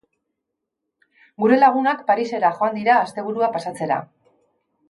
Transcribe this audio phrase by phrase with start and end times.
[1.43, 4.01] Gure lagunak Parisera joan dira asteburua pasatzera